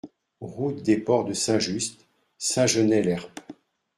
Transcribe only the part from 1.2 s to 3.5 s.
de Saint-Just, Saint-Genest-Lerpt